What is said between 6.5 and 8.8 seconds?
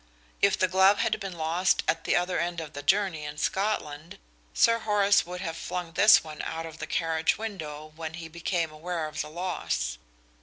of the carriage window when he became